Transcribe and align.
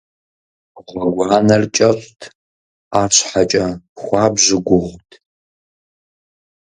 Гъуэгуанэр 0.87 1.63
кӏэщӏт, 1.75 2.19
арщхьэкӏэ 2.99 3.65
хуабжьу 4.01 4.61
гугъут. 4.67 5.09